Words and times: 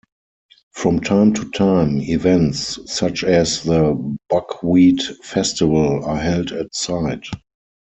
From 0.73 0.99
time 0.99 1.31
to 1.35 1.47
time, 1.51 2.01
events 2.01 2.79
such 2.91 3.23
as 3.23 3.61
the 3.61 3.93
Buckwheat 4.29 4.99
Festival 5.21 6.03
are 6.03 6.17
held 6.17 6.51
at 6.51 6.73
site. 6.73 7.27